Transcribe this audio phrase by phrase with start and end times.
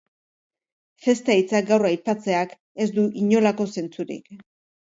[1.07, 2.57] Festa hitza gaur aipatzeak
[2.87, 4.35] ez du inolako zentzurik.